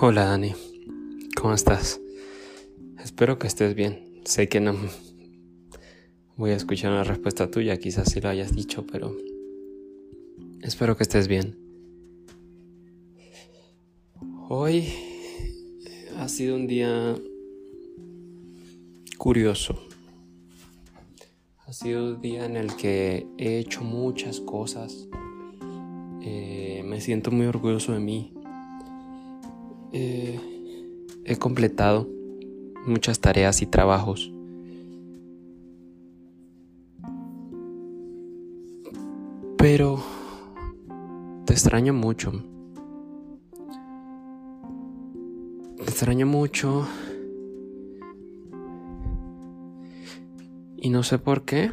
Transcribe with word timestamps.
Hola 0.00 0.24
Dani, 0.24 0.52
¿cómo 1.40 1.54
estás? 1.54 2.00
Espero 2.98 3.38
que 3.38 3.46
estés 3.46 3.76
bien. 3.76 4.22
Sé 4.24 4.48
que 4.48 4.58
no 4.58 4.74
voy 6.36 6.50
a 6.50 6.56
escuchar 6.56 6.90
una 6.90 7.04
respuesta 7.04 7.48
tuya, 7.48 7.78
quizás 7.78 8.10
si 8.10 8.20
lo 8.20 8.28
hayas 8.28 8.56
dicho, 8.56 8.84
pero 8.90 9.16
espero 10.62 10.96
que 10.96 11.04
estés 11.04 11.28
bien. 11.28 11.56
Hoy 14.48 14.92
ha 16.18 16.26
sido 16.28 16.56
un 16.56 16.66
día 16.66 17.14
curioso. 19.16 19.78
Ha 21.66 21.72
sido 21.72 22.14
un 22.14 22.20
día 22.20 22.46
en 22.46 22.56
el 22.56 22.74
que 22.74 23.28
he 23.38 23.58
hecho 23.58 23.82
muchas 23.82 24.40
cosas. 24.40 25.08
Eh, 26.20 26.82
me 26.84 27.00
siento 27.00 27.30
muy 27.30 27.46
orgulloso 27.46 27.92
de 27.92 28.00
mí 28.00 28.34
eh, 29.96 30.40
he 31.24 31.36
completado 31.36 32.08
muchas 32.84 33.20
tareas 33.20 33.62
y 33.62 33.66
trabajos. 33.66 34.32
Pero 39.56 40.02
te 41.46 41.52
extraño 41.52 41.94
mucho. 41.94 42.32
Te 45.76 45.82
extraño 45.84 46.26
mucho. 46.26 46.88
Y 50.76 50.90
no 50.90 51.04
sé 51.04 51.18
por 51.18 51.44
qué. 51.44 51.70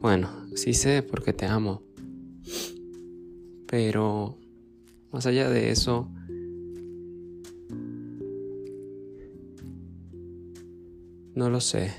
Bueno, 0.00 0.28
sí 0.54 0.74
sé 0.74 1.02
porque 1.02 1.32
te 1.32 1.46
amo. 1.46 1.82
Pero 3.66 4.38
más 5.12 5.26
allá 5.26 5.50
de 5.50 5.70
eso, 5.70 6.08
no 11.34 11.50
lo 11.50 11.60
sé. 11.60 11.92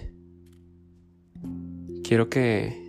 Quiero 2.03 2.29
que... 2.29 2.81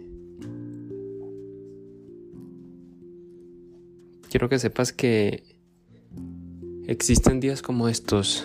Quiero 4.30 4.48
que 4.48 4.58
sepas 4.58 4.92
que 4.92 5.44
existen 6.86 7.38
días 7.38 7.62
como 7.62 7.88
estos, 7.88 8.44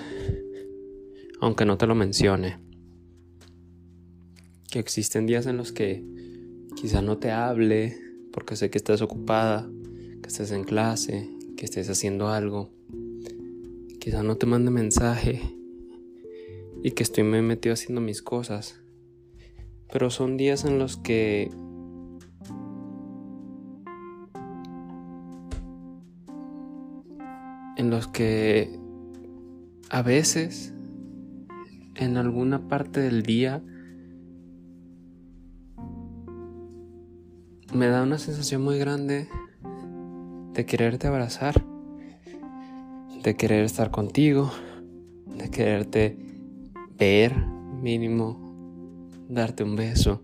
aunque 1.42 1.66
no 1.66 1.78
te 1.78 1.88
lo 1.88 1.96
mencione. 1.96 2.60
Que 4.70 4.80
existen 4.80 5.26
días 5.26 5.48
en 5.48 5.58
los 5.58 5.72
que 5.72 6.06
quizá 6.76 7.02
no 7.02 7.18
te 7.18 7.32
hable 7.32 7.98
porque 8.32 8.56
sé 8.56 8.70
que 8.70 8.78
estás 8.78 9.02
ocupada, 9.02 9.68
que 10.22 10.28
estés 10.28 10.52
en 10.52 10.64
clase, 10.64 11.28
que 11.60 11.66
estés 11.66 11.90
haciendo 11.90 12.30
algo, 12.30 12.70
quizá 14.00 14.24
no 14.24 14.38
te 14.38 14.46
mande 14.46 14.72
mensaje 14.72 15.42
y 16.82 16.92
que 16.92 17.04
estoy 17.04 17.26
me 17.26 17.42
metido 17.42 17.74
haciendo 17.74 18.00
mis 18.00 18.22
cosas. 18.22 18.80
Pero 19.92 20.10
son 20.10 20.38
días 20.38 20.64
en 20.64 20.80
los 20.80 20.96
que 20.96 21.52
en 27.76 27.90
los 27.90 28.08
que 28.08 28.80
a 29.90 30.02
veces 30.02 30.74
en 31.96 32.16
alguna 32.16 32.70
parte 32.70 33.02
del 33.02 33.22
día 33.22 33.62
me 37.74 37.88
da 37.88 38.04
una 38.04 38.18
sensación 38.18 38.62
muy 38.62 38.80
grande 38.80 39.28
de 40.60 40.66
quererte 40.66 41.08
abrazar, 41.08 41.64
de 43.24 43.36
querer 43.38 43.64
estar 43.64 43.92
contigo, 43.92 44.52
de 45.26 45.50
quererte 45.50 46.18
ver 46.98 47.34
mínimo, 47.82 49.08
darte 49.30 49.64
un 49.64 49.78
beso. 49.78 50.22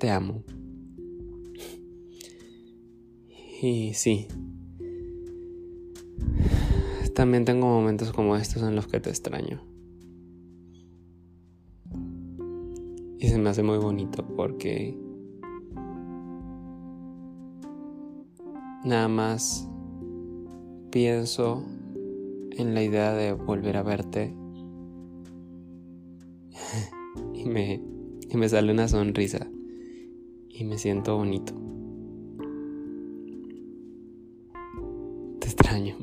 Te 0.00 0.08
amo. 0.08 0.42
Y 3.60 3.92
sí, 3.92 4.26
también 7.14 7.44
tengo 7.44 7.66
momentos 7.66 8.12
como 8.12 8.34
estos 8.34 8.62
en 8.62 8.74
los 8.74 8.86
que 8.86 8.98
te 8.98 9.10
extraño. 9.10 9.62
Y 13.18 13.28
se 13.28 13.36
me 13.36 13.50
hace 13.50 13.62
muy 13.62 13.76
bonito 13.76 14.26
porque 14.34 15.04
Nada 18.84 19.08
más 19.08 19.66
pienso 20.90 21.64
en 22.50 22.74
la 22.74 22.82
idea 22.82 23.14
de 23.14 23.32
volver 23.32 23.78
a 23.78 23.82
verte 23.82 24.34
y 27.34 27.46
me, 27.46 27.82
y 28.28 28.36
me 28.36 28.48
sale 28.48 28.72
una 28.72 28.86
sonrisa 28.86 29.48
y 30.50 30.64
me 30.64 30.76
siento 30.76 31.16
bonito. 31.16 31.54
Te 35.40 35.46
extraño. 35.46 35.96